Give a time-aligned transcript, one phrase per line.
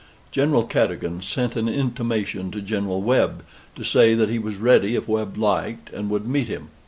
[0.31, 3.43] General Cadogan sent an intimation to General Webb
[3.75, 6.69] to say that he was ready if Webb liked, and would meet him.